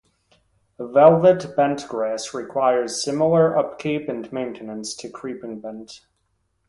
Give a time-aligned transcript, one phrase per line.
[0.79, 6.01] Velvet bent grass requires similar upkeep and maintenance to creeping bent.